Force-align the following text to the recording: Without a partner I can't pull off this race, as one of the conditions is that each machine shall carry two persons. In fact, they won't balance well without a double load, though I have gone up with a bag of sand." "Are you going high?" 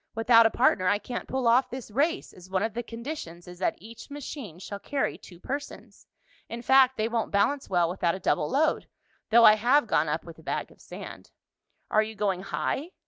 Without 0.15 0.47
a 0.47 0.49
partner 0.49 0.87
I 0.87 0.97
can't 0.97 1.27
pull 1.27 1.47
off 1.47 1.69
this 1.69 1.91
race, 1.91 2.33
as 2.33 2.49
one 2.49 2.63
of 2.63 2.73
the 2.73 2.81
conditions 2.81 3.47
is 3.47 3.59
that 3.59 3.75
each 3.77 4.09
machine 4.09 4.57
shall 4.57 4.79
carry 4.79 5.15
two 5.15 5.39
persons. 5.39 6.07
In 6.49 6.63
fact, 6.63 6.97
they 6.97 7.07
won't 7.07 7.29
balance 7.29 7.69
well 7.69 7.87
without 7.87 8.15
a 8.15 8.19
double 8.19 8.49
load, 8.49 8.87
though 9.29 9.45
I 9.45 9.53
have 9.53 9.85
gone 9.85 10.09
up 10.09 10.25
with 10.25 10.39
a 10.39 10.41
bag 10.41 10.71
of 10.71 10.81
sand." 10.81 11.29
"Are 11.91 12.01
you 12.01 12.15
going 12.15 12.41
high?" 12.41 12.93